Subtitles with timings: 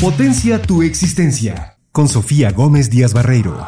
[0.00, 3.66] Potencia tu existencia con Sofía Gómez Díaz Barreiro.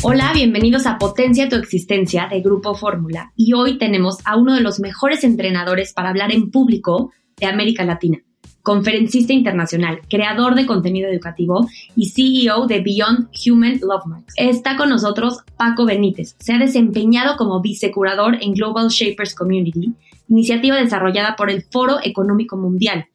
[0.00, 3.34] Hola, bienvenidos a Potencia tu existencia de Grupo Fórmula.
[3.36, 7.84] Y hoy tenemos a uno de los mejores entrenadores para hablar en público de América
[7.84, 8.22] Latina.
[8.62, 14.32] Conferencista internacional, creador de contenido educativo y CEO de Beyond Human Love Marks.
[14.38, 16.34] Está con nosotros Paco Benítez.
[16.38, 19.92] Se ha desempeñado como vicecurador en Global Shapers Community,
[20.28, 23.09] iniciativa desarrollada por el Foro Económico Mundial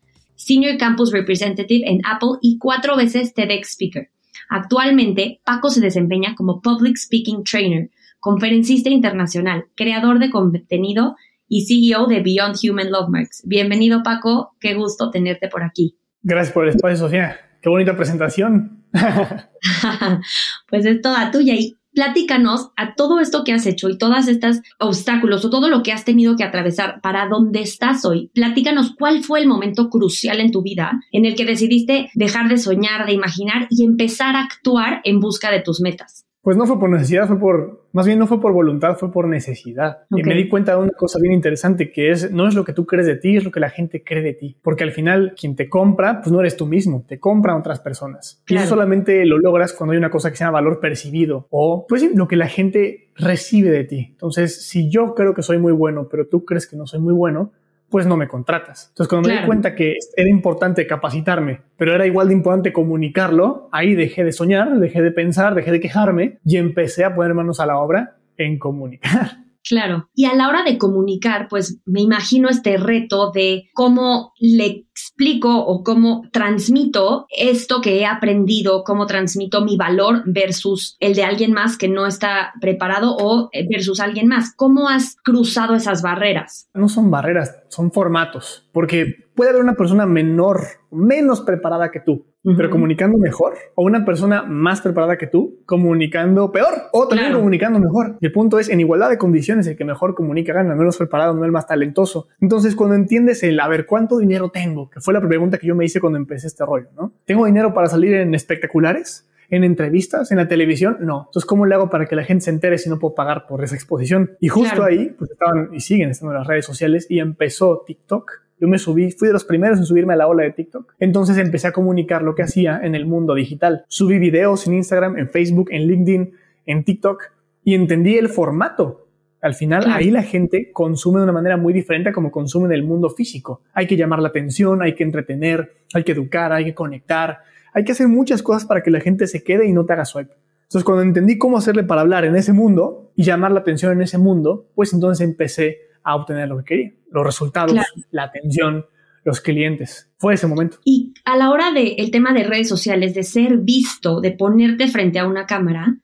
[0.45, 4.11] Senior Campus Representative en Apple y cuatro veces TEDx Speaker.
[4.47, 11.15] Actualmente, Paco se desempeña como Public Speaking Trainer, conferencista internacional, creador de contenido
[11.47, 13.41] y CEO de Beyond Human Love Marks.
[13.47, 14.55] Bienvenido, Paco.
[14.59, 15.97] Qué gusto tenerte por aquí.
[16.21, 17.39] Gracias por el espacio, Sofía.
[17.59, 18.83] Qué bonita presentación.
[20.69, 21.55] pues es toda tuya.
[21.55, 25.81] Y platícanos a todo esto que has hecho y todos estos obstáculos o todo lo
[25.81, 28.29] que has tenido que atravesar para dónde estás hoy.
[28.33, 32.57] Platícanos cuál fue el momento crucial en tu vida en el que decidiste dejar de
[32.57, 36.25] soñar, de imaginar y empezar a actuar en busca de tus metas.
[36.45, 39.27] Pues no fue por necesidad, fue por, más bien no fue por voluntad, fue por
[39.27, 40.03] necesidad.
[40.11, 42.71] Y me di cuenta de una cosa bien interesante que es, no es lo que
[42.71, 44.55] tú crees de ti, es lo que la gente cree de ti.
[44.61, 48.43] Porque al final, quien te compra, pues no eres tú mismo, te compran otras personas.
[48.47, 51.87] Y eso solamente lo logras cuando hay una cosa que se llama valor percibido o,
[51.89, 54.07] pues lo que la gente recibe de ti.
[54.11, 57.15] Entonces, si yo creo que soy muy bueno, pero tú crees que no soy muy
[57.15, 57.53] bueno,
[57.95, 58.89] pues no me contratas.
[58.89, 63.69] Entonces, cuando me di cuenta que era importante capacitarme, pero era igual de importante comunicarlo,
[63.71, 67.61] ahí dejé de soñar, dejé de pensar, dejé de quejarme y empecé a poner manos
[67.61, 69.44] a la obra en comunicar.
[69.67, 70.09] Claro.
[70.13, 75.57] Y a la hora de comunicar, pues me imagino este reto de cómo le explico
[75.65, 81.51] o cómo transmito esto que he aprendido, cómo transmito mi valor versus el de alguien
[81.51, 84.53] más que no está preparado o versus alguien más.
[84.55, 86.69] ¿Cómo has cruzado esas barreras?
[86.73, 92.25] No son barreras, son formatos, porque puede haber una persona menor, menos preparada que tú,
[92.55, 97.79] pero comunicando mejor, o una persona más preparada que tú, comunicando peor, o también comunicando
[97.79, 98.17] mejor.
[98.21, 100.97] Y el punto es, en igualdad de condiciones, el que mejor comunica gana, el menos
[100.97, 102.27] preparado, no el más talentoso.
[102.39, 104.89] Entonces, cuando entiendes el, a ver, ¿cuánto dinero tengo?
[104.89, 107.13] Que fue la pregunta que yo me hice cuando empecé este rollo, ¿no?
[107.25, 109.27] ¿Tengo dinero para salir en espectaculares?
[109.49, 111.25] en entrevistas, en la televisión, no.
[111.27, 113.63] Entonces, ¿cómo le hago para que la gente se entere si no puedo pagar por
[113.63, 114.31] esa exposición?
[114.39, 118.44] Y justo ahí, pues estaban y siguen estando en las redes sociales y empezó TikTok
[118.59, 120.95] yo me subí, fui de los primeros en subirme a la ola de TikTok.
[120.99, 123.83] Entonces empecé a comunicar lo que hacía en el mundo digital.
[123.87, 126.33] Subí videos en Instagram, en Facebook, en LinkedIn,
[126.65, 127.23] en TikTok
[127.63, 129.07] y entendí el formato.
[129.41, 132.71] Al final, ahí la gente consume de una manera muy diferente a como consume en
[132.71, 133.61] el mundo físico.
[133.73, 137.39] Hay que llamar la atención, hay que entretener, hay que educar, hay que conectar,
[137.73, 140.05] hay que hacer muchas cosas para que la gente se quede y no te haga
[140.05, 140.33] swipe.
[140.63, 144.01] Entonces, cuando entendí cómo hacerle para hablar en ese mundo y llamar la atención en
[144.01, 147.75] ese mundo, pues entonces empecé a obtener lo que quería, los resultados,
[148.11, 148.85] la atención,
[149.25, 150.09] los clientes.
[150.17, 150.77] Fue ese momento.
[150.85, 155.19] Y a la hora del tema de redes sociales, de ser visto, de ponerte frente
[155.19, 155.97] a una cámara,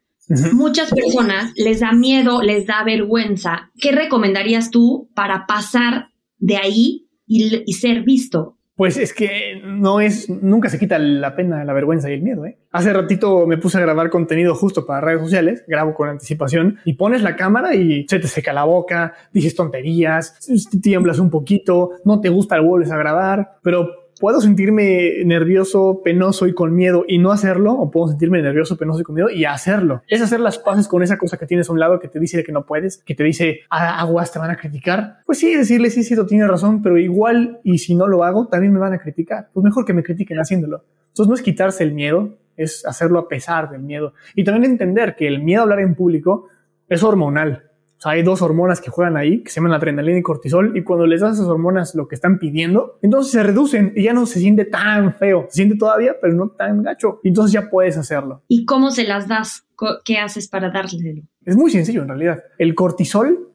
[0.54, 3.72] muchas personas les da miedo, les da vergüenza.
[3.80, 6.08] ¿Qué recomendarías tú para pasar
[6.40, 8.58] de ahí y ser visto?
[8.76, 12.46] Pues es que no es, nunca se quita la pena, la vergüenza y el miedo,
[12.46, 12.58] ¿eh?
[12.72, 16.94] Hace ratito me puse a grabar contenido justo para redes sociales, grabo con anticipación y
[16.94, 20.40] pones la cámara y se te seca la boca, dices tonterías,
[20.82, 26.54] tiemblas un poquito, no te gusta, vuelves a grabar, pero puedo sentirme nervioso, penoso y
[26.54, 30.04] con miedo y no hacerlo, o puedo sentirme nervioso, penoso y con miedo y hacerlo.
[30.08, 32.44] Es hacer las paces con esa cosa que tienes a un lado que te dice
[32.44, 35.18] que no puedes, que te dice, ah, aguas, te van a criticar.
[35.26, 38.48] Pues sí, decirle, sí, sí, tú tienes razón, pero igual, y si no lo hago,
[38.48, 39.50] también me van a criticar.
[39.52, 40.86] Pues mejor que me critiquen haciéndolo.
[41.08, 44.14] Entonces no es quitarse el miedo, es hacerlo a pesar del miedo.
[44.36, 46.48] Y también entender que el miedo a hablar en público
[46.88, 47.71] es hormonal
[48.04, 51.22] hay dos hormonas que juegan ahí, que se llaman adrenalina y cortisol, y cuando les
[51.22, 54.66] das esas hormonas lo que están pidiendo, entonces se reducen y ya no se siente
[54.66, 55.46] tan feo.
[55.50, 57.20] Se siente todavía, pero no tan gacho.
[57.24, 58.44] Entonces ya puedes hacerlo.
[58.48, 59.68] ¿Y cómo se las das?
[60.04, 61.24] ¿Qué haces para darle?
[61.46, 62.44] Es muy sencillo en realidad.
[62.58, 63.52] El cortisol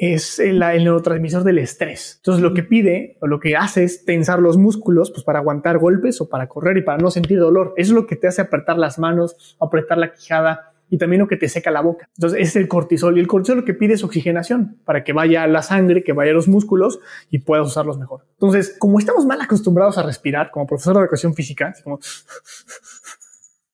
[0.00, 2.14] es el, neurotransmisor del estrés.
[2.16, 5.78] Entonces lo que pide o lo que hace es tensar los músculos pues, para aguantar
[5.78, 7.74] golpes o para correr y para no sentir dolor.
[7.76, 11.28] Eso es lo que te hace apretar las manos, apretar la quijada, y también lo
[11.28, 12.10] que te seca la boca.
[12.16, 15.44] Entonces, es el cortisol y el cortisol lo que pide es oxigenación para que vaya
[15.44, 17.00] a la sangre, que vaya a los músculos
[17.30, 18.26] y puedas usarlos mejor.
[18.32, 22.00] Entonces, como estamos mal acostumbrados a respirar, como profesor de educación física, como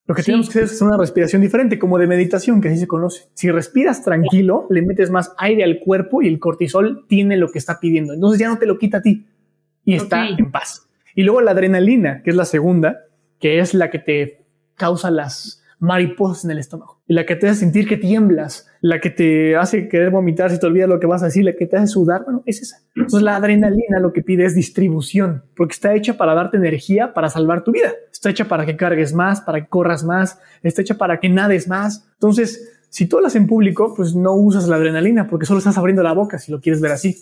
[0.05, 2.87] lo que tenemos que hacer es una respiración diferente, como de meditación, que así se
[2.87, 3.29] conoce.
[3.33, 7.59] Si respiras tranquilo, le metes más aire al cuerpo y el cortisol tiene lo que
[7.59, 8.13] está pidiendo.
[8.13, 9.27] Entonces ya no te lo quita a ti
[9.83, 10.87] y está en paz.
[11.13, 13.05] Y luego la adrenalina, que es la segunda,
[13.39, 17.61] que es la que te causa las mariposas en el estómago, la que te hace
[17.61, 21.23] sentir que tiemblas, la que te hace querer vomitar si te olvidas lo que vas
[21.23, 22.79] a decir, la que te hace sudar, bueno, es esa.
[22.95, 27.29] Entonces la adrenalina lo que pide es distribución, porque está hecha para darte energía para
[27.29, 27.93] salvar tu vida.
[28.11, 31.67] Está hecha para que cargues más, para que corras más, está hecha para que nades
[31.67, 32.07] más.
[32.13, 36.03] Entonces, si tú hablas en público, pues no usas la adrenalina porque solo estás abriendo
[36.03, 37.17] la boca si lo quieres ver así.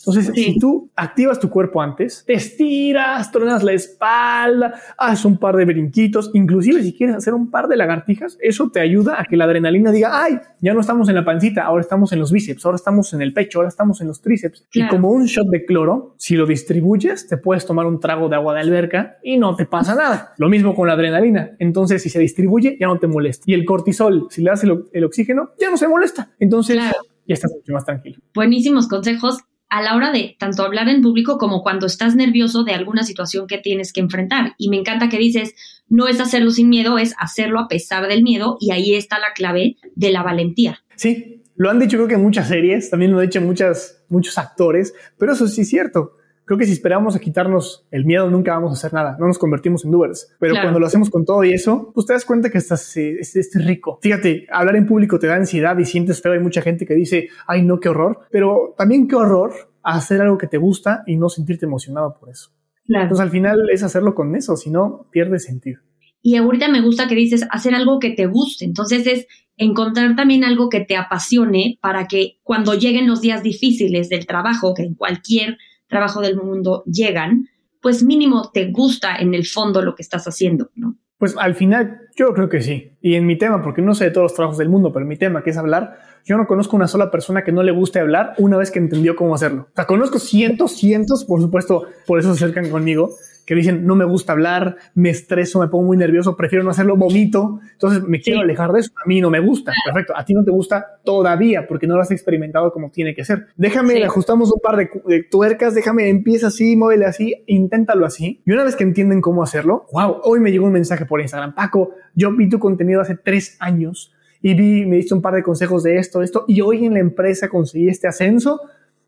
[0.00, 5.56] Entonces, si tú activas tu cuerpo antes, te estiras, tronas la espalda, haces un par
[5.56, 9.36] de brinquitos, inclusive si quieres hacer un par de lagartijas, eso te ayuda a que
[9.36, 12.64] la adrenalina diga, ay, ya no estamos en la pancita, ahora estamos en los bíceps,
[12.64, 14.66] ahora estamos en el pecho, ahora estamos en los tríceps.
[14.72, 18.36] Y como un shot de cloro, si lo distribuyes, te puedes tomar un trago de
[18.36, 20.32] agua de alberca y no te pasa nada.
[20.38, 21.52] Lo mismo con la adrenalina.
[21.58, 23.44] Entonces, si se distribuye, ya no te molesta.
[23.46, 26.30] Y el cortisol, si le das el, oxígeno, ya no se molesta.
[26.38, 28.18] Entonces, ya estás mucho más tranquilo.
[28.34, 32.72] Buenísimos consejos a la hora de tanto hablar en público como cuando estás nervioso de
[32.72, 34.54] alguna situación que tienes que enfrentar.
[34.58, 35.54] Y me encanta que dices,
[35.88, 39.32] no es hacerlo sin miedo, es hacerlo a pesar del miedo y ahí está la
[39.34, 40.82] clave de la valentía.
[40.96, 44.36] Sí, lo han dicho creo que en muchas series, también lo han dicho muchas, muchos
[44.38, 46.16] actores, pero eso sí es cierto.
[46.50, 49.38] Creo que si esperamos a quitarnos el miedo nunca vamos a hacer nada, no nos
[49.38, 50.34] convertimos en doers.
[50.40, 53.50] Pero cuando lo hacemos con todo y eso, pues te das cuenta que estás es,
[53.54, 54.00] rico.
[54.02, 56.32] Fíjate, hablar en público te da ansiedad y sientes feo.
[56.32, 58.22] Hay mucha gente que dice, ay no, qué horror.
[58.32, 59.52] Pero también qué horror
[59.84, 62.50] hacer algo que te gusta y no sentirte emocionado por eso.
[62.88, 65.80] Entonces al final es hacerlo con eso, si no, pierde sentido.
[66.20, 68.64] Y ahorita me gusta que dices hacer algo que te guste.
[68.64, 74.08] Entonces es encontrar también algo que te apasione para que cuando lleguen los días difíciles
[74.08, 75.56] del trabajo, que en cualquier
[75.90, 77.48] trabajo del mundo llegan,
[77.82, 80.96] pues mínimo te gusta en el fondo lo que estás haciendo, ¿no?
[81.18, 82.96] Pues al final yo creo que sí.
[83.02, 85.08] Y en mi tema, porque no sé de todos los trabajos del mundo, pero en
[85.08, 87.98] mi tema, que es hablar, yo no conozco una sola persona que no le guste
[87.98, 89.68] hablar una vez que entendió cómo hacerlo.
[89.70, 93.10] O sea, conozco cientos, cientos, por supuesto, por eso se acercan conmigo,
[93.50, 96.96] que dicen, no me gusta hablar, me estreso, me pongo muy nervioso, prefiero no hacerlo,
[96.96, 98.92] vomito, entonces me quiero alejar de eso.
[99.04, 99.72] A mí no me gusta.
[99.84, 100.16] Perfecto.
[100.16, 103.48] A ti no te gusta todavía porque no lo has experimentado como tiene que ser.
[103.56, 108.40] Déjame, ajustamos un par de, tuercas, déjame, empieza así, muévele así, inténtalo así.
[108.46, 111.52] Y una vez que entienden cómo hacerlo, wow, hoy me llegó un mensaje por Instagram.
[111.52, 115.42] Paco, yo vi tu contenido hace tres años y vi, me diste un par de
[115.42, 118.60] consejos de esto, esto, y hoy en la empresa conseguí este ascenso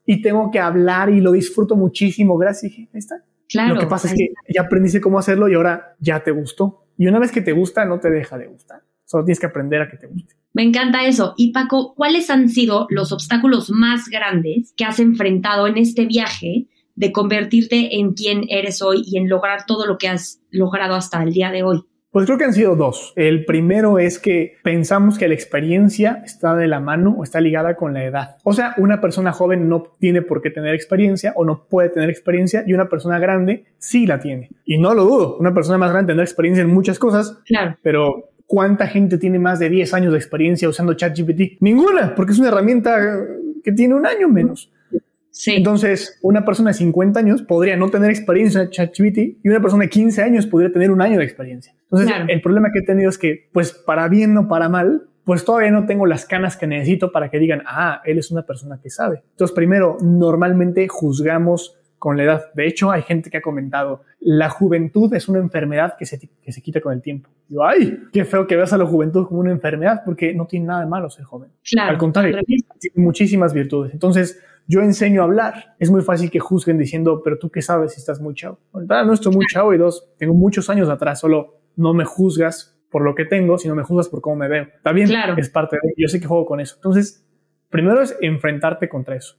[0.05, 2.37] y tengo que hablar y lo disfruto muchísimo.
[2.37, 2.73] Gracias.
[2.73, 3.23] Ahí está
[3.55, 6.87] lo que pasa es que ya aprendiste cómo hacerlo y ahora ya te gustó.
[6.97, 8.83] Y una vez que te gusta, no te deja de gustar.
[9.05, 10.35] Solo tienes que aprender a que te guste.
[10.55, 11.35] Me encanta eso.
[11.37, 16.69] Y Paco, ¿cuáles han sido los obstáculos más grandes que has enfrentado en este viaje
[16.95, 21.23] de convertirte en quien eres hoy y en lograr todo lo que has logrado hasta
[21.23, 21.83] el día de hoy?
[22.13, 23.15] Pues creo que han sido dos.
[23.17, 27.75] El primero es que pensamos que la experiencia está de la mano o está ligada
[27.75, 28.37] con la edad.
[28.45, 32.11] O sea, una persona joven no tiene por qué tener experiencia o no puede tener
[32.11, 34.51] experiencia y una persona grande sí la tiene.
[34.67, 37.79] Y no lo dudo, una persona más grande tendrá experiencia en muchas cosas, claro.
[37.83, 41.61] pero ¿cuánta gente tiene más de 10 años de experiencia usando ChatGPT?
[41.61, 43.25] Ninguna, porque es una herramienta
[43.65, 44.72] que tiene un año menos.
[45.47, 49.85] Entonces, una persona de 50 años podría no tener experiencia en ChatGPT y una persona
[49.85, 51.75] de 15 años podría tener un año de experiencia.
[51.91, 55.45] Entonces, el problema que he tenido es que, pues, para bien o para mal, pues
[55.45, 58.81] todavía no tengo las canas que necesito para que digan, ah, él es una persona
[58.83, 59.23] que sabe.
[59.31, 62.53] Entonces, primero, normalmente juzgamos con la edad.
[62.55, 66.51] De hecho, hay gente que ha comentado, la juventud es una enfermedad que se, que
[66.51, 67.31] se quita con el tiempo.
[67.49, 70.67] Yo, ay, qué feo que veas a la juventud como una enfermedad, porque no tiene
[70.67, 71.51] nada de malo ser joven.
[71.79, 72.37] Al contrario,
[72.81, 73.93] tiene muchísimas virtudes.
[73.93, 75.75] Entonces, yo enseño a hablar.
[75.79, 78.59] Es muy fácil que juzguen diciendo, pero tú qué sabes si estás muy chavo.
[78.73, 83.03] no estoy muy chavo y dos, tengo muchos años atrás, solo no me juzgas por
[83.03, 84.69] lo que tengo, sino me juzgas por cómo me veo.
[84.83, 85.35] También claro.
[85.39, 86.77] es parte de, yo sé que juego con eso.
[86.77, 87.27] Entonces,
[87.71, 89.37] primero es enfrentarte contra eso.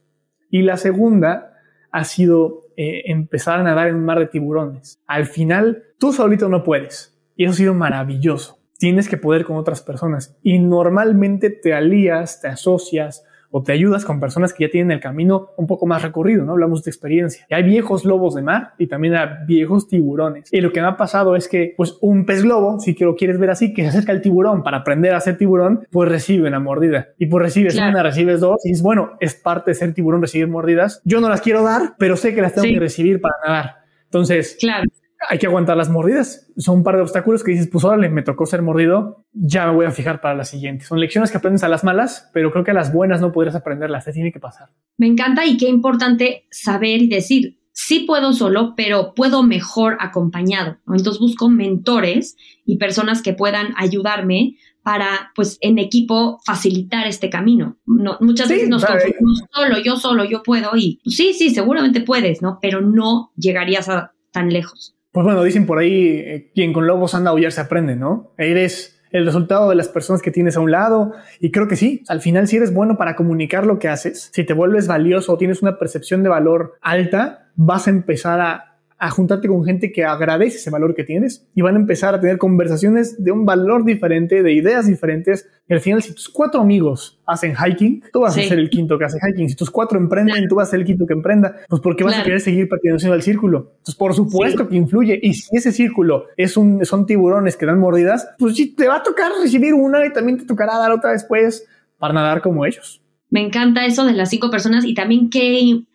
[0.50, 1.54] Y la segunda
[1.92, 5.00] ha sido eh, empezar a nadar en un mar de tiburones.
[5.06, 7.16] Al final, tú solito no puedes.
[7.36, 8.58] Y eso ha sido maravilloso.
[8.78, 10.36] Tienes que poder con otras personas.
[10.42, 13.24] Y normalmente te alías, te asocias
[13.56, 16.54] o te ayudas con personas que ya tienen el camino un poco más recorrido, ¿no?
[16.54, 17.46] Hablamos de experiencia.
[17.48, 20.52] Y hay viejos lobos de mar y también hay viejos tiburones.
[20.52, 23.38] Y lo que me ha pasado es que, pues, un pez globo, si lo quieres
[23.38, 26.58] ver así, que se acerca al tiburón para aprender a ser tiburón, pues recibe una
[26.58, 27.10] mordida.
[27.16, 30.48] Y pues recibes una, recibes dos, y dices, bueno, es parte de ser tiburón recibir
[30.48, 31.00] mordidas.
[31.04, 33.76] Yo no las quiero dar, pero sé que las tengo que recibir para nadar.
[34.06, 34.82] Entonces, claro
[35.28, 36.50] hay que aguantar las mordidas.
[36.56, 39.74] Son un par de obstáculos que dices, pues órale, me tocó ser mordido, ya me
[39.74, 40.84] voy a fijar para la siguiente.
[40.84, 43.54] Son lecciones que aprendes a las malas, pero creo que a las buenas no podrías
[43.54, 44.68] aprenderlas, te tiene que pasar.
[44.96, 50.78] Me encanta y qué importante saber y decir, sí puedo solo, pero puedo mejor acompañado.
[50.86, 57.78] Entonces busco mentores y personas que puedan ayudarme para, pues, en equipo facilitar este camino.
[57.86, 62.02] No, muchas veces nos confundimos solo, yo solo, yo puedo y pues, sí, sí, seguramente
[62.02, 62.58] puedes, ¿no?
[62.60, 64.93] Pero no llegarías a tan lejos.
[65.14, 68.32] Pues bueno, dicen por ahí, eh, quien con lobos anda a aullar se aprende, ¿no?
[68.36, 71.12] Eres, el resultado de las personas que tienes a un lado.
[71.38, 74.42] Y creo que sí, al final si eres bueno para comunicar lo que haces, si
[74.42, 78.73] te vuelves valioso o tienes una percepción de valor alta, vas a empezar a
[79.04, 82.20] a juntarte con gente que agradece ese valor que tienes y van a empezar a
[82.20, 85.46] tener conversaciones de un valor diferente, de ideas diferentes.
[85.68, 88.98] Y al final, si tus cuatro amigos hacen hiking, tú vas a ser el quinto
[88.98, 89.50] que hace hiking.
[89.50, 91.54] Si tus cuatro emprenden, tú vas a ser el quinto que emprenda.
[91.68, 93.72] Pues porque vas a querer seguir perteneciendo al círculo.
[93.72, 95.20] Entonces, por supuesto que influye.
[95.22, 98.96] Y si ese círculo es un, son tiburones que dan mordidas, pues sí, te va
[98.96, 101.66] a tocar recibir una y también te tocará dar otra después
[101.98, 103.02] para nadar como ellos.
[103.28, 105.50] Me encanta eso de las cinco personas y también qué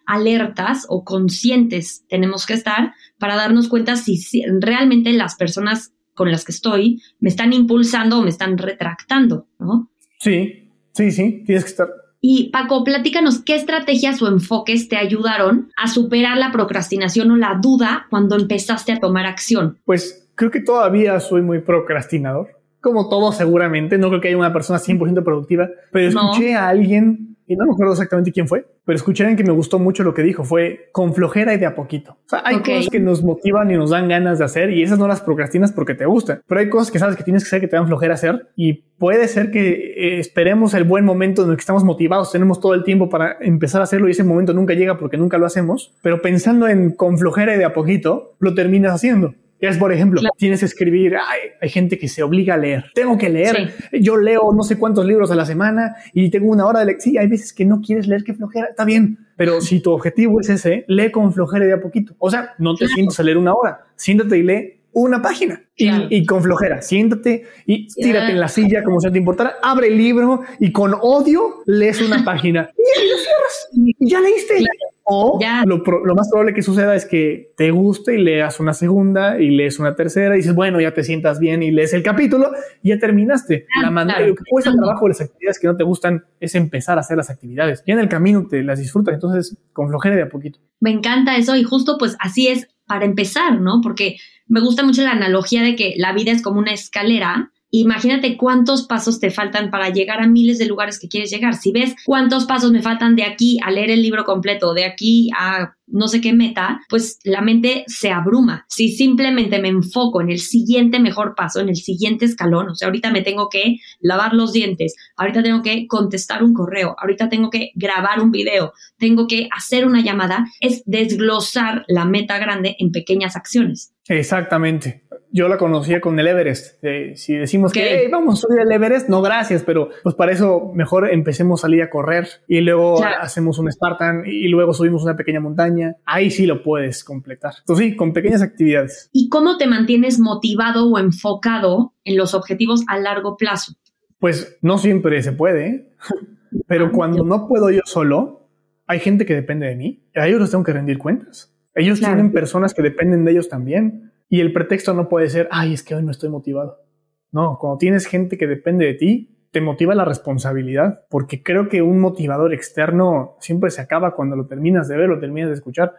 [0.09, 4.19] alertas o conscientes tenemos que estar para darnos cuenta si,
[4.59, 9.91] realmente las personas con las que estoy me están impulsando o me están retractando, ¿no?
[10.19, 11.89] Sí, sí, sí, tienes que estar.
[12.21, 17.59] Y Paco, platícanos qué estrategias o enfoques te ayudaron a superar la procrastinación o la
[17.61, 19.77] duda cuando empezaste a tomar acción.
[19.85, 24.53] Pues creo que todavía soy muy procrastinador como todo seguramente, no creo que haya una
[24.53, 28.95] persona 100% productiva, pero escuché a alguien y no me acuerdo exactamente quién fue, pero
[28.95, 31.73] escuché a que me gustó mucho lo que dijo, fue con flojera y de a
[31.73, 32.11] poquito.
[32.11, 34.99] O sea, hay cosas que nos motivan y nos dan ganas de hacer y esas
[34.99, 37.59] no las procrastinas porque te gustan, pero hay cosas que sabes que tienes que hacer
[37.59, 41.49] que te dan flojera hacer y puede ser que eh, esperemos el buen momento en
[41.49, 44.53] el que estamos motivados, tenemos todo el tiempo para empezar a hacerlo y ese momento
[44.53, 48.35] nunca llega porque nunca lo hacemos, pero pensando en con flojera y de a poquito,
[48.37, 49.33] lo terminas haciendo.
[49.59, 51.15] Es, por ejemplo, tienes que escribir,
[51.59, 55.05] hay gente que se obliga a leer, tengo que leer, yo leo no sé cuántos
[55.05, 57.13] libros a la semana y tengo una hora de lección.
[57.13, 60.41] Sí, hay veces que no quieres leer, qué flojera, está bien, pero si tu objetivo
[60.41, 62.13] es ese, lee con flojera de a poquito.
[62.19, 65.61] O sea, no te sientes a leer una hora, siéntate y lee una página.
[65.75, 69.97] Y, con flojera, siéntate y tírate en la silla como si te importara, abre el
[69.97, 72.69] libro y con odio lees una página.
[72.77, 73.69] Y lo cierras.
[73.99, 74.65] Y ya leíste.
[75.11, 79.49] O lo, más probable que suceda es que te guste y leas una segunda y
[79.49, 82.51] lees una tercera y dices, bueno, ya te sientas bien y lees el capítulo
[82.83, 83.65] y ya terminaste.
[83.81, 86.99] la manera, lo que cuesta trabajo de las actividades que no te gustan es empezar
[86.99, 87.81] a hacer las actividades.
[87.87, 90.59] Y en el camino te las disfrutas, entonces con flojera de a poquito.
[90.79, 93.81] Me encanta eso y justo pues así es para empezar, ¿no?
[93.81, 94.17] Porque
[94.47, 98.87] me gusta mucho la analogía de que la vida es como una escalera Imagínate cuántos
[98.87, 101.55] pasos te faltan para llegar a miles de lugares que quieres llegar.
[101.55, 105.29] Si ves cuántos pasos me faltan de aquí a leer el libro completo, de aquí
[105.37, 108.65] a no sé qué meta, pues la mente se abruma.
[108.69, 112.87] Si simplemente me enfoco en el siguiente mejor paso, en el siguiente escalón, o sea,
[112.87, 117.49] ahorita me tengo que lavar los dientes, ahorita tengo que contestar un correo, ahorita tengo
[117.49, 122.91] que grabar un video, tengo que hacer una llamada, es desglosar la meta grande en
[122.91, 123.93] pequeñas acciones.
[124.07, 126.83] Exactamente yo la conocía con el Everest.
[127.15, 131.09] si decimos que vamos a subir el Everest, no gracias, pero pues para eso mejor
[131.11, 135.39] empecemos a salir a correr y luego hacemos un Spartan y luego subimos una pequeña
[135.39, 135.95] montaña.
[136.05, 137.53] Ahí sí lo puedes completar.
[137.59, 139.09] Entonces sí, con pequeñas actividades.
[139.13, 143.73] ¿Y cómo te mantienes motivado o enfocado en los objetivos a largo plazo?
[144.19, 145.93] Pues no siempre se puede, ¿eh?
[146.67, 148.49] pero ah, cuando no puedo yo solo,
[148.87, 150.03] hay gente que depende de mí.
[150.15, 151.53] A ellos les tengo que rendir cuentas.
[151.79, 154.11] Ellos tienen personas que dependen de ellos también.
[154.27, 156.83] Y el pretexto no puede ser, ay, es que hoy no estoy motivado.
[157.31, 161.81] No, cuando tienes gente que depende de ti, te motiva la responsabilidad, porque creo que
[161.81, 165.93] un motivador externo siempre se acaba cuando lo terminas de ver, lo terminas de escuchar.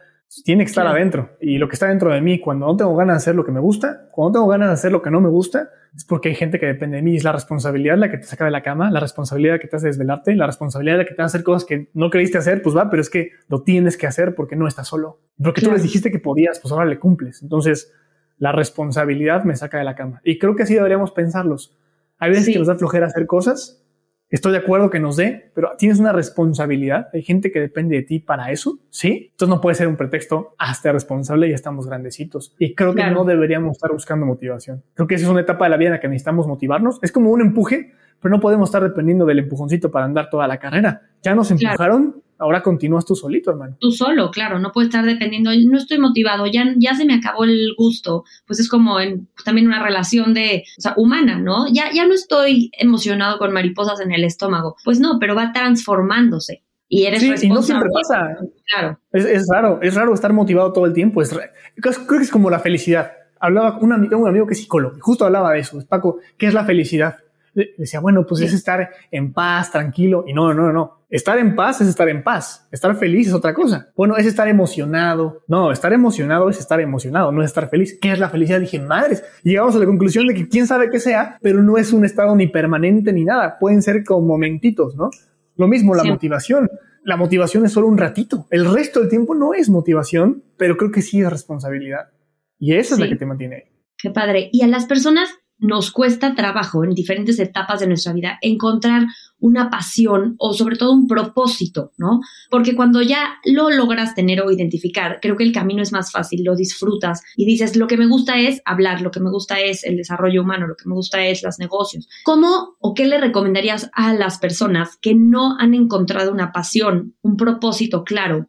[0.45, 1.31] Tiene que estar adentro.
[1.41, 3.51] Y lo que está dentro de mí, cuando no tengo ganas de hacer lo que
[3.51, 6.29] me gusta, cuando no tengo ganas de hacer lo que no me gusta, es porque
[6.29, 7.17] hay gente que depende de mí.
[7.17, 9.89] Es la responsabilidad la que te saca de la cama, la responsabilidad que te hace
[9.89, 12.89] desvelarte, la responsabilidad la que te hace hacer cosas que no creíste hacer, pues va,
[12.91, 15.21] pero es que lo tienes que hacer porque no estás solo.
[15.43, 17.43] Porque tú les dijiste que podías, pues ahora le cumples.
[17.43, 17.93] Entonces,
[18.39, 20.21] la responsabilidad me saca de la cama.
[20.25, 21.77] Y creo que así deberíamos pensarlos.
[22.19, 23.83] Hay veces que nos da flojera hacer cosas.
[24.31, 27.09] Estoy de acuerdo que nos dé, pero tienes una responsabilidad.
[27.13, 29.31] Hay gente que depende de ti para eso, ¿sí?
[29.33, 32.55] Entonces no puede ser un pretexto hasta responsable y estamos grandecitos.
[32.57, 34.85] Y creo que no deberíamos estar buscando motivación.
[34.95, 37.01] Creo que esa es una etapa de la vida en la que necesitamos motivarnos.
[37.03, 40.59] Es como un empuje, pero no podemos estar dependiendo del empujoncito para andar toda la
[40.59, 41.03] carrera.
[41.23, 43.77] Ya nos empujaron, ahora continúas tú solito, hermano.
[43.79, 47.45] Tú solo, claro, no puedes estar dependiendo, no estoy motivado, ya, ya se me acabó
[47.45, 51.67] el gusto, pues es como en, pues también una relación de, o sea, humana, ¿no?
[51.73, 56.65] Ya, ya no estoy emocionado con mariposas en el estómago, pues no, pero va transformándose.
[56.93, 58.37] Y eres sí, Y no siempre pasa.
[58.67, 58.99] Claro.
[59.13, 61.23] Es, raro, es raro estar motivado todo el tiempo.
[61.23, 61.31] Es
[61.77, 63.13] creo que es como la felicidad.
[63.39, 65.79] Hablaba un amigo, un amigo que es psicólogo, justo hablaba de eso.
[65.89, 67.19] Paco, ¿qué es la felicidad?
[67.55, 70.25] Decía, bueno, pues es estar en paz, tranquilo.
[70.27, 71.01] Y no, no, no.
[71.11, 72.69] Estar en paz es estar en paz.
[72.71, 73.89] Estar feliz es otra cosa.
[73.97, 75.43] Bueno, es estar emocionado.
[75.49, 77.99] No, estar emocionado es estar emocionado, no es estar feliz.
[78.01, 78.61] ¿Qué es la felicidad?
[78.61, 79.25] Dije, madres.
[79.43, 82.37] Llegamos a la conclusión de que quién sabe qué sea, pero no es un estado
[82.37, 83.59] ni permanente ni nada.
[83.59, 85.11] Pueden ser como momentitos, ¿no?
[85.57, 86.71] Lo mismo la motivación.
[87.03, 88.47] La motivación es solo un ratito.
[88.51, 92.11] El resto del tiempo no es motivación, pero creo que sí es responsabilidad.
[92.59, 94.49] Y esa es la que te mantiene Qué padre.
[94.53, 95.31] Y a las personas
[95.61, 99.07] nos cuesta trabajo en diferentes etapas de nuestra vida encontrar
[99.41, 102.21] una pasión o sobre todo un propósito, ¿no?
[102.51, 106.43] Porque cuando ya lo logras tener o identificar, creo que el camino es más fácil,
[106.45, 109.85] lo disfrutas y dices, lo que me gusta es hablar, lo que me gusta es
[109.85, 112.09] el desarrollo humano, lo que me gusta es los negocios.
[112.25, 117.37] ¿Cómo o qué le recomendarías a las personas que no han encontrado una pasión, un
[117.37, 118.47] propósito claro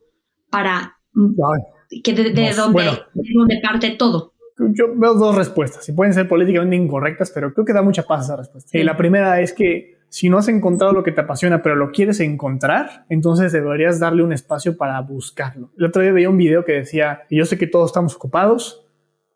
[0.49, 0.97] para
[2.03, 4.30] que de, donde, parte todo?
[4.73, 8.25] Yo veo dos respuestas y pueden ser políticamente incorrectas, pero creo que da mucha paz
[8.25, 8.77] esa respuesta.
[8.77, 11.91] Y la primera es que si no has encontrado lo que te apasiona, pero lo
[11.91, 15.71] quieres encontrar, entonces deberías darle un espacio para buscarlo.
[15.77, 18.85] El otro día veía un video que decía, yo sé que todos estamos ocupados,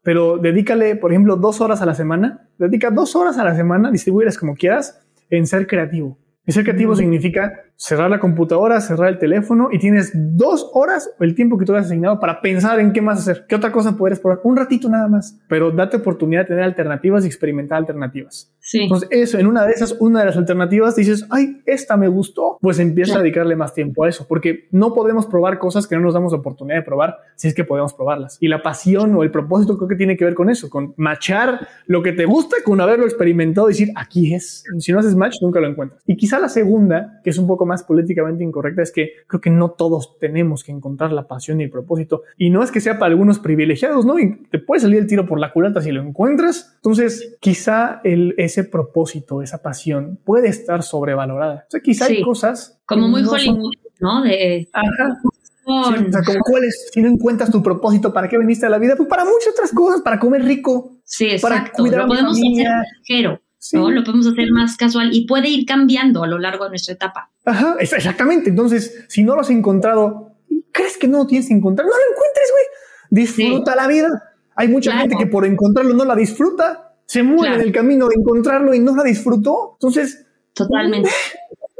[0.03, 3.89] pero dedícale, por ejemplo, dos horas a la semana, dedica dos horas a la semana,
[3.89, 6.17] distribuirlas como quieras, en ser creativo.
[6.45, 11.23] Y ser creativo significa cerrar la computadora, cerrar el teléfono y tienes dos horas o
[11.23, 13.97] el tiempo que tú has asignado para pensar en qué más hacer, qué otra cosa
[13.97, 18.51] puedes probar, un ratito nada más, pero date oportunidad de tener alternativas y experimentar alternativas.
[18.59, 18.81] Sí.
[18.81, 22.57] Entonces, eso, en una de esas, una de las alternativas, dices, ay, esta me gustó,
[22.61, 26.01] pues empieza a dedicarle más tiempo a eso, porque no podemos probar cosas que no
[26.01, 28.37] nos damos oportunidad de probar si es que podemos probarlas.
[28.39, 31.67] Y la pasión o el propósito creo que tiene que ver con eso, con machar
[31.85, 34.63] lo que te gusta con haberlo experimentado y decir, aquí es.
[34.79, 36.01] Si no haces match, nunca lo encuentras.
[36.07, 39.49] Y quizá la segunda, que es un poco más políticamente incorrecta, es que creo que
[39.49, 42.23] no todos tenemos que encontrar la pasión y el propósito.
[42.37, 44.19] Y no es que sea para algunos privilegiados, ¿no?
[44.19, 46.73] Y te puede salir el tiro por la culata si lo encuentras.
[46.77, 51.65] Entonces, quizá el, ese propósito, esa pasión puede estar sobrevalorada.
[51.67, 52.79] O sea, quizá hay cosas...
[52.85, 54.23] Como muy Hollywood, ¿no?
[54.23, 54.67] De...
[54.71, 55.17] Ajá.
[55.65, 58.95] o sea, como cuáles, si no encuentras tu propósito, ¿para qué viniste a la vida?
[58.95, 60.91] Pues para muchas otras cosas, para comer rico.
[61.03, 61.47] Sí, exacto.
[61.47, 62.67] Para cuidar lo podemos hacer
[63.01, 63.39] ligero,
[63.73, 63.89] ¿no?
[63.89, 67.31] Lo podemos hacer más casual y puede ir cambiando a lo largo de nuestra etapa.
[67.45, 68.49] Ajá, exactamente.
[68.49, 70.35] Entonces, si no lo has encontrado,
[70.71, 71.87] ¿crees que no lo tienes que encontrar?
[71.87, 73.25] No lo encuentres, güey.
[73.25, 74.23] Disfruta la vida.
[74.55, 76.93] Hay mucha gente que por encontrarlo no la disfruta.
[77.05, 79.73] Se muere en el camino de encontrarlo y no la disfrutó.
[79.79, 81.09] Entonces, totalmente.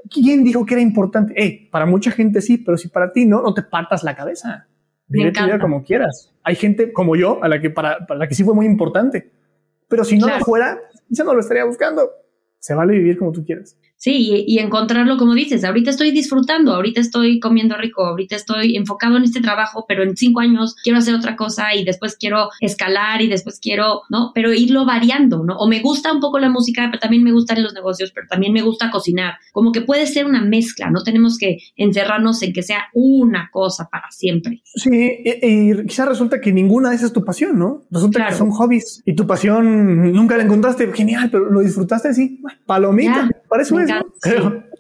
[0.10, 1.34] ¿Quién dijo que era importante?
[1.42, 4.68] Eh, para mucha gente sí, pero si para ti no, no te partas la cabeza.
[5.08, 6.32] Vive tu vida como quieras.
[6.44, 9.32] Hay gente como yo a la que para, la que sí fue muy importante.
[9.88, 12.12] Pero si no lo fuera, quizá no lo estaría buscando.
[12.60, 13.78] Se vale vivir como tú quieras.
[13.98, 19.18] Sí, y, encontrarlo como dices, ahorita estoy disfrutando, ahorita estoy comiendo rico, ahorita estoy enfocado
[19.18, 23.22] en este trabajo, pero en cinco años quiero hacer otra cosa y después quiero escalar
[23.22, 24.32] y después quiero, ¿no?
[24.36, 25.58] Pero irlo variando, ¿no?
[25.58, 28.54] O me gusta un poco la música, pero también me gustan los negocios, pero también
[28.54, 29.36] me gusta cocinar.
[29.54, 33.88] Como que puede ser una mezcla, no tenemos que encerrarnos en que sea una cosa
[33.90, 34.62] para siempre.
[34.66, 34.90] Sí,
[35.24, 37.84] y, quizás resulta que ninguna de esas es tu pasión, ¿no?
[37.90, 42.42] Resulta que son hobbies y tu pasión nunca la encontraste, genial, pero lo disfrutaste así,
[42.66, 43.30] palomita,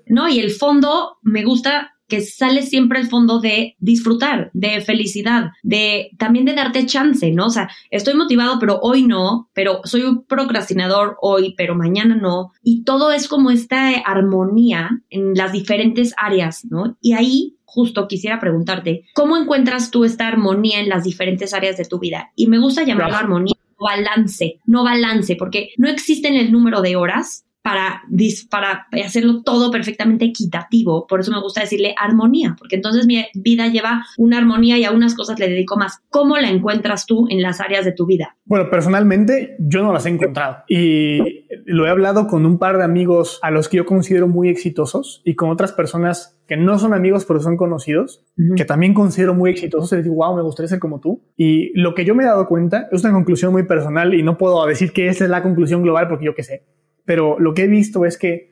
[0.08, 5.52] no, y el fondo me gusta que sale siempre el fondo de disfrutar, de felicidad,
[5.64, 7.48] de también de darte chance, ¿no?
[7.48, 12.52] O sea, estoy motivado, pero hoy no, pero soy un procrastinador hoy, pero mañana no.
[12.64, 16.96] Y todo es como esta armonía en las diferentes áreas, ¿no?
[17.02, 21.86] Y ahí justo quisiera preguntarte, ¿cómo encuentras tú esta armonía en las diferentes áreas de
[21.86, 22.32] tu vida?
[22.36, 26.96] Y me gusta llamarlo armonía balance, no balance, porque no existe en el número de
[26.96, 28.04] horas para,
[28.52, 31.08] para hacerlo todo perfectamente equitativo.
[31.08, 34.92] Por eso me gusta decirle armonía, porque entonces mi vida lleva una armonía y a
[34.92, 36.00] unas cosas le dedico más.
[36.12, 38.38] ¿Cómo la encuentras tú en las áreas de tu vida?
[38.46, 42.84] Bueno, personalmente yo no las he encontrado y lo he hablado con un par de
[42.84, 46.94] amigos a los que yo considero muy exitosos y con otras personas que no son
[46.94, 48.24] amigos pero son conocidos,
[48.56, 51.24] que también considero muy exitosos y les digo, wow, me gustaría ser como tú.
[51.36, 54.38] Y lo que yo me he dado cuenta es una conclusión muy personal y no
[54.38, 56.64] puedo decir que esa es la conclusión global porque yo qué sé
[57.06, 58.52] pero lo que he visto es que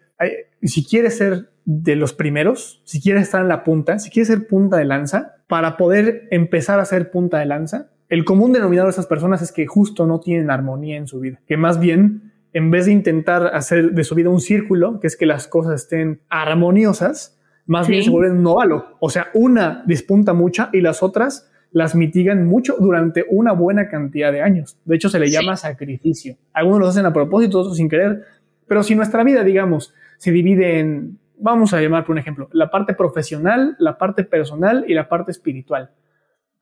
[0.62, 4.48] si quieres ser de los primeros, si quieres estar en la punta, si quieres ser
[4.48, 8.94] punta de lanza, para poder empezar a ser punta de lanza, el común denominador de
[8.94, 12.70] esas personas es que justo no tienen armonía en su vida, que más bien en
[12.70, 16.22] vez de intentar hacer de su vida un círculo, que es que las cosas estén
[16.30, 18.98] armoniosas, más bien se vuelven un óvalo.
[19.00, 24.32] O sea, una despunta mucha y las otras las mitigan mucho durante una buena cantidad
[24.32, 24.78] de años.
[24.86, 26.38] De hecho, se le llama sacrificio.
[26.54, 28.22] Algunos lo hacen a propósito, otros sin querer,
[28.68, 32.70] pero si nuestra vida, digamos, se divide en, vamos a llamar por un ejemplo, la
[32.70, 35.92] parte profesional, la parte personal y la parte espiritual.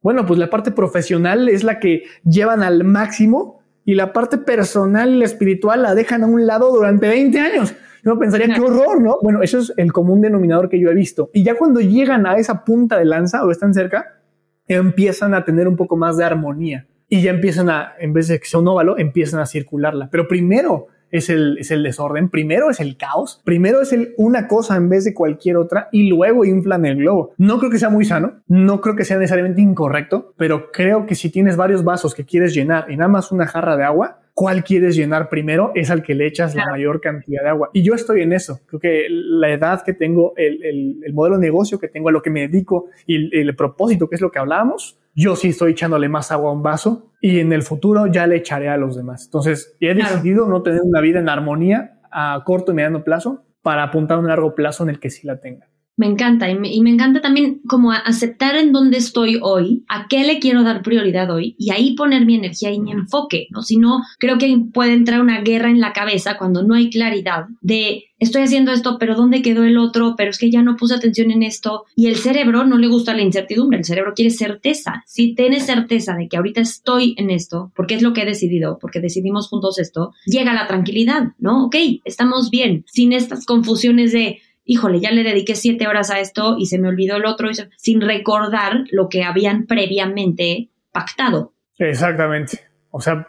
[0.01, 5.09] Bueno, pues la parte profesional es la que llevan al máximo y la parte personal
[5.09, 7.75] y la espiritual la dejan a un lado durante 20 años.
[8.03, 9.19] Yo pensaría, qué horror, ¿no?
[9.21, 11.29] Bueno, eso es el común denominador que yo he visto.
[11.33, 14.19] Y ya cuando llegan a esa punta de lanza o están cerca,
[14.67, 18.39] empiezan a tener un poco más de armonía y ya empiezan a, en vez de
[18.39, 20.09] que sea un óvalo, empiezan a circularla.
[20.09, 24.47] Pero primero es el, es el desorden, primero es el caos, primero es el una
[24.47, 27.33] cosa en vez de cualquier otra y luego inflan el globo.
[27.37, 31.15] No creo que sea muy sano, no creo que sea necesariamente incorrecto, pero creo que
[31.15, 34.63] si tienes varios vasos que quieres llenar y nada más una jarra de agua, cuál
[34.63, 37.69] quieres llenar primero, es al que le echas la mayor cantidad de agua.
[37.73, 38.59] Y yo estoy en eso.
[38.65, 40.63] Creo que la edad que tengo, el,
[41.03, 44.09] el, modelo de negocio que tengo, a lo que me dedico y el, el propósito,
[44.09, 47.39] que es lo que hablábamos, yo sí estoy echándole más agua a un vaso y
[47.39, 49.25] en el futuro ya le echaré a los demás.
[49.25, 53.83] Entonces, he decidido no tener una vida en armonía a corto y mediano plazo para
[53.83, 55.70] apuntar a un largo plazo en el que sí la tenga.
[55.97, 60.39] Me encanta y me, encanta también como aceptar en dónde estoy hoy, a qué le
[60.39, 63.61] quiero dar prioridad hoy y ahí poner mi energía y mi enfoque, ¿no?
[63.61, 67.45] Si no, creo que puede entrar una guerra en la cabeza cuando no hay claridad
[67.61, 70.15] de estoy haciendo esto, pero ¿dónde quedó el otro?
[70.15, 71.85] Pero es que ya no puse atención en esto.
[71.95, 75.03] Y el cerebro no le gusta la incertidumbre, el cerebro quiere certeza.
[75.07, 78.77] Si tienes certeza de que ahorita estoy en esto, porque es lo que he decidido,
[78.79, 81.65] porque decidimos juntos esto, llega la tranquilidad, ¿no?
[81.65, 81.75] Ok,
[82.05, 86.67] estamos bien, sin estas confusiones de híjole, ya le dediqué siete horas a esto y
[86.67, 91.53] se me olvidó el otro, sin recordar lo que habían previamente pactado.
[91.77, 92.59] Exactamente.
[92.91, 93.27] O sea,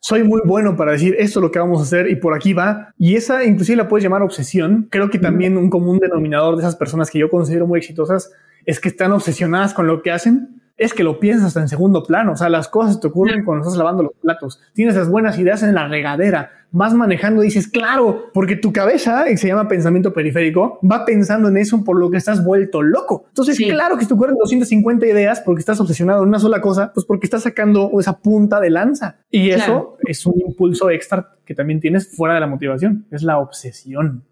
[0.00, 2.52] soy muy bueno para decir esto es lo que vamos a hacer y por aquí
[2.52, 2.94] va.
[2.96, 4.86] Y esa inclusive la puedes llamar obsesión.
[4.90, 8.30] Creo que también un común denominador de esas personas que yo considero muy exitosas
[8.64, 12.32] es que están obsesionadas con lo que hacen es que lo piensas en segundo plano.
[12.32, 14.60] O sea, las cosas te ocurren cuando estás lavando los platos.
[14.74, 16.50] Tienes las buenas ideas en la regadera.
[16.70, 21.48] Vas manejando y dices, claro, porque tu cabeza, y se llama pensamiento periférico, va pensando
[21.48, 23.24] en eso por lo que estás vuelto loco.
[23.28, 27.06] Entonces, claro que te ocurren 250 ideas porque estás obsesionado en una sola cosa, pues
[27.06, 29.20] porque estás sacando esa punta de lanza.
[29.30, 33.06] Y eso es un impulso extra que también tienes fuera de la motivación.
[33.10, 34.24] Es la obsesión.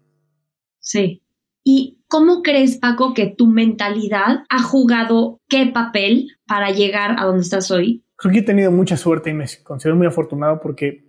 [0.79, 1.23] Sí.
[1.63, 7.41] ¿Y cómo crees, Paco, que tu mentalidad ha jugado qué papel para llegar a donde
[7.41, 8.03] estás hoy?
[8.15, 11.05] Creo que he tenido mucha suerte y me considero muy afortunado porque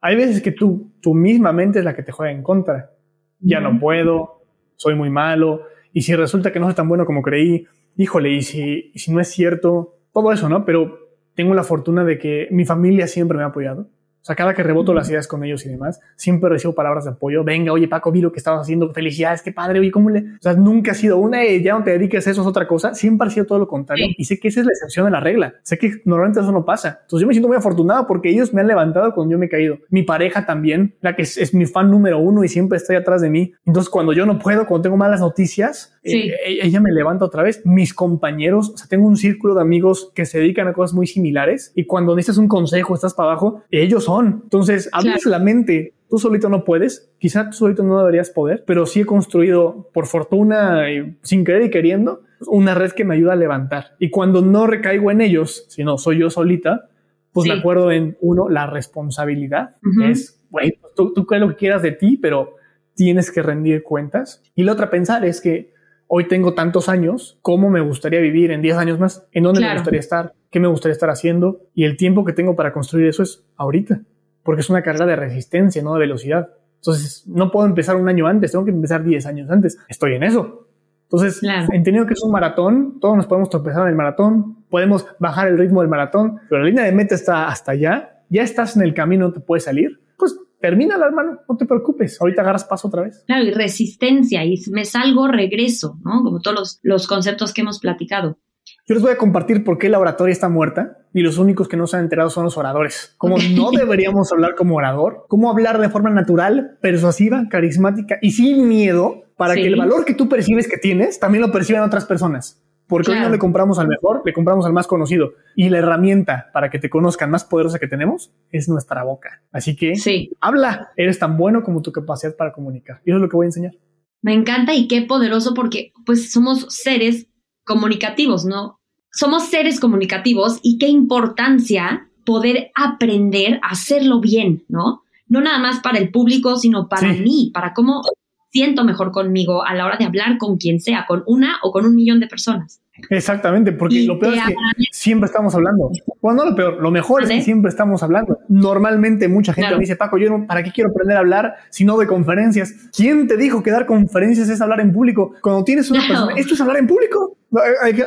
[0.00, 2.90] hay veces que tú, tu misma mente es la que te juega en contra.
[3.38, 4.42] Ya no puedo,
[4.76, 8.42] soy muy malo, y si resulta que no soy tan bueno como creí, híjole, y
[8.42, 10.64] si, y si no es cierto, todo eso, ¿no?
[10.64, 10.98] Pero
[11.34, 13.88] tengo la fortuna de que mi familia siempre me ha apoyado.
[14.22, 17.10] O sea, cada que reboto las ideas con ellos y demás, siempre recibo palabras de
[17.10, 17.42] apoyo.
[17.42, 18.92] Venga, oye, Paco, vi lo que estabas haciendo.
[18.92, 19.80] Felicidades, qué padre.
[19.80, 20.20] Oye, ¿cómo le...?
[20.20, 22.68] O sea, nunca ha sido una, y ya no te dediques a eso, es otra
[22.68, 22.94] cosa.
[22.94, 24.06] Siempre ha sido todo lo contrario.
[24.16, 25.54] Y sé que esa es la excepción de la regla.
[25.62, 27.00] Sé que normalmente eso no pasa.
[27.02, 29.48] Entonces yo me siento muy afortunado porque ellos me han levantado cuando yo me he
[29.48, 29.78] caído.
[29.88, 33.22] Mi pareja también, la que es, mi fan número uno y siempre está ahí atrás
[33.22, 33.52] de mí.
[33.66, 36.32] Entonces cuando yo no puedo, cuando tengo malas noticias, eh,
[36.62, 37.60] ella me levanta otra vez.
[37.64, 41.08] Mis compañeros, o sea, tengo un círculo de amigos que se dedican a cosas muy
[41.08, 44.11] similares y cuando necesitas un consejo, estás para abajo, ellos son.
[44.20, 48.64] Entonces, a veces la mente, tú solito no puedes, quizá tú solito no deberías poder,
[48.66, 53.14] pero sí he construido, por fortuna, y sin querer y queriendo, una red que me
[53.14, 53.96] ayuda a levantar.
[53.98, 56.88] Y cuando no recaigo en ellos, sino soy yo solita,
[57.32, 61.56] pues me acuerdo en uno, la responsabilidad, es, güey, pues tú, tú crees lo que
[61.56, 62.56] quieras de ti, pero
[62.94, 64.42] tienes que rendir cuentas.
[64.54, 65.72] Y la otra pensar es que
[66.06, 69.26] hoy tengo tantos años, ¿cómo me gustaría vivir en 10 años más?
[69.32, 70.34] ¿En dónde me gustaría estar?
[70.52, 71.62] ¿Qué me gustaría estar haciendo?
[71.74, 74.02] Y el tiempo que tengo para construir eso es ahorita
[74.42, 76.50] porque es una carrera de resistencia, no de velocidad.
[76.76, 79.78] Entonces, no puedo empezar un año antes, tengo que empezar 10 años antes.
[79.88, 80.68] Estoy en eso.
[81.04, 81.40] Entonces,
[81.72, 85.58] entendiendo que es un maratón, todos nos podemos tropezar en el maratón, podemos bajar el
[85.58, 88.94] ritmo del maratón, pero la línea de meta está hasta allá, ya estás en el
[88.94, 93.02] camino, no te puedes salir, pues termínala, hermano, no te preocupes, ahorita agarras paso otra
[93.02, 93.24] vez.
[93.26, 96.22] Claro, y resistencia, y me salgo, regreso, ¿no?
[96.22, 98.38] Como todos los, los conceptos que hemos platicado.
[98.84, 101.76] Yo les voy a compartir por qué la oratoria está muerta y los únicos que
[101.76, 103.14] no se han enterado son los oradores.
[103.16, 108.68] Cómo no deberíamos hablar como orador, cómo hablar de forma natural, persuasiva, carismática y sin
[108.68, 112.60] miedo para que el valor que tú percibes que tienes también lo perciban otras personas.
[112.88, 115.32] Porque hoy no le compramos al mejor, le compramos al más conocido.
[115.54, 119.42] Y la herramienta para que te conozcan más poderosa que tenemos es nuestra boca.
[119.52, 119.94] Así que
[120.40, 123.00] habla, eres tan bueno como tu capacidad para comunicar.
[123.04, 123.72] Y eso es lo que voy a enseñar.
[124.20, 127.28] Me encanta y qué poderoso porque pues somos seres
[127.64, 128.78] comunicativos, ¿no?
[129.10, 135.02] Somos seres comunicativos y qué importancia poder aprender a hacerlo bien, ¿no?
[135.28, 138.02] No nada más para el público, sino para mí, para cómo
[138.50, 141.86] siento mejor conmigo a la hora de hablar con quien sea, con una o con
[141.86, 142.81] un millón de personas.
[143.08, 144.54] Exactamente, porque lo peor es que
[144.90, 145.90] siempre estamos hablando.
[146.20, 148.40] Bueno, no lo peor, lo mejor es que siempre estamos hablando.
[148.48, 151.84] Normalmente mucha gente me dice, Paco, yo no, ¿para qué quiero aprender a hablar si
[151.84, 152.74] no de conferencias?
[152.94, 155.32] ¿Quién te dijo que dar conferencias es hablar en público?
[155.40, 157.38] Cuando tienes una persona, ¿esto es hablar en público?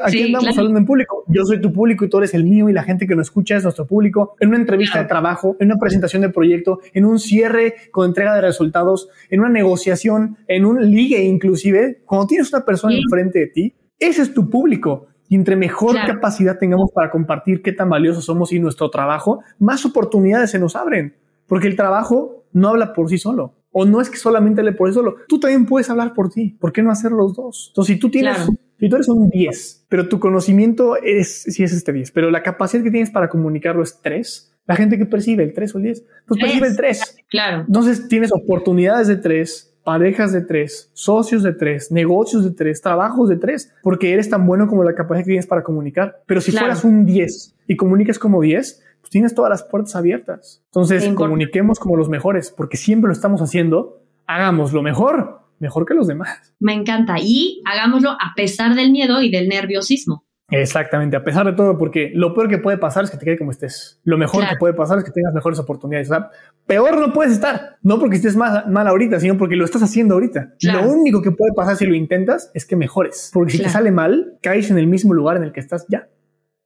[0.03, 1.23] Aquí andamos hablando en público.
[1.27, 3.55] Yo soy tu público y tú eres el mío y la gente que nos escucha
[3.55, 4.35] es nuestro público.
[4.39, 8.35] En una entrevista de trabajo, en una presentación de proyecto, en un cierre con entrega
[8.35, 13.47] de resultados, en una negociación, en un ligue inclusive, cuando tienes una persona enfrente de
[13.47, 15.07] ti, ese es tu público.
[15.27, 19.85] Y entre mejor capacidad tengamos para compartir qué tan valiosos somos y nuestro trabajo, más
[19.85, 21.15] oportunidades se nos abren.
[21.47, 23.55] Porque el trabajo no habla por sí solo.
[23.71, 25.15] O no es que solamente hable por sí solo.
[25.27, 26.55] Tú también puedes hablar por ti.
[26.59, 27.69] ¿Por qué no hacer los dos?
[27.71, 28.37] Entonces, si tú tienes,
[28.79, 32.43] si tú eres un 10, pero tu conocimiento es, si es este 10, pero la
[32.43, 35.83] capacidad que tienes para comunicarlo es 3, La gente que percibe el 3 o el
[35.83, 37.17] 10, pues percibe el 3.
[37.29, 37.65] Claro.
[37.67, 43.29] Entonces tienes oportunidades de 3, parejas de 3, socios de 3, negocios de 3, trabajos
[43.29, 46.23] de 3, porque eres tan bueno como la capacidad que tienes para comunicar.
[46.25, 50.63] Pero si fueras un 10 y comunicas como 10, pues tienes todas las puertas abiertas.
[50.65, 54.01] Entonces comuniquemos como los mejores, porque siempre lo estamos haciendo.
[54.25, 56.55] Hagamos lo mejor, mejor que los demás.
[56.59, 57.17] Me encanta.
[57.21, 60.24] Y hagámoslo a pesar del miedo y del nerviosismo.
[60.49, 63.37] Exactamente, a pesar de todo, porque lo peor que puede pasar es que te quede
[63.37, 63.99] como estés.
[64.03, 66.11] Lo mejor que puede pasar es que tengas mejores oportunidades.
[66.11, 66.29] O sea,
[66.67, 70.13] peor no puedes estar, no porque estés mal, mal ahorita, sino porque lo estás haciendo
[70.13, 70.53] ahorita.
[70.61, 73.91] Lo único que puede pasar si lo intentas es que mejores, porque si te sale
[73.91, 76.07] mal, caes en el mismo lugar en el que estás ya.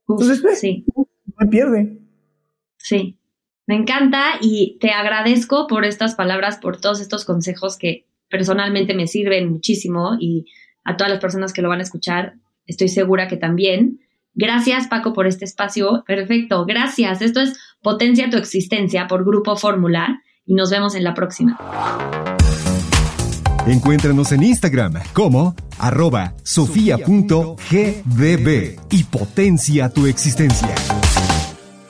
[0.10, 0.86] Entonces, sí.
[0.96, 2.00] no pierde.
[2.78, 3.18] Sí,
[3.66, 9.08] me encanta y te agradezco por estas palabras, por todos estos consejos que personalmente me
[9.08, 10.46] sirven muchísimo y
[10.84, 12.34] a todas las personas que lo van a escuchar
[12.70, 14.00] estoy segura que también.
[14.34, 16.04] Gracias, Paco, por este espacio.
[16.08, 17.22] Perfecto, gracias.
[17.22, 21.58] Esto es Potencia tu Existencia por Grupo Fórmula y nos vemos en la próxima.
[23.68, 27.60] Encuéntranos en Instagram como arroba sofía.gdb
[28.90, 30.74] y potencia tu existencia.